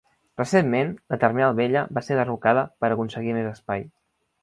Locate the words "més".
3.41-3.55